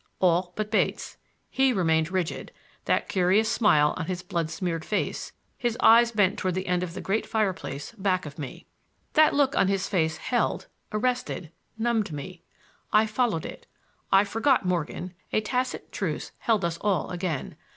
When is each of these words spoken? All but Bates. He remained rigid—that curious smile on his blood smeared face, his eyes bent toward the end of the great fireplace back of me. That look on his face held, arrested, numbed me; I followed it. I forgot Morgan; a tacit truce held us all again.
All 0.19 0.51
but 0.55 0.71
Bates. 0.71 1.17
He 1.51 1.71
remained 1.71 2.09
rigid—that 2.11 3.07
curious 3.07 3.47
smile 3.51 3.93
on 3.97 4.07
his 4.07 4.23
blood 4.23 4.49
smeared 4.49 4.83
face, 4.83 5.31
his 5.59 5.77
eyes 5.79 6.11
bent 6.11 6.39
toward 6.39 6.55
the 6.55 6.65
end 6.65 6.81
of 6.81 6.95
the 6.95 7.01
great 7.01 7.23
fireplace 7.27 7.91
back 7.95 8.25
of 8.25 8.39
me. 8.39 8.65
That 9.13 9.35
look 9.35 9.55
on 9.55 9.67
his 9.67 9.87
face 9.87 10.17
held, 10.17 10.65
arrested, 10.91 11.51
numbed 11.77 12.11
me; 12.11 12.41
I 12.91 13.05
followed 13.05 13.45
it. 13.45 13.67
I 14.11 14.23
forgot 14.23 14.65
Morgan; 14.65 15.13
a 15.31 15.39
tacit 15.39 15.91
truce 15.91 16.31
held 16.39 16.65
us 16.65 16.79
all 16.81 17.11
again. 17.11 17.55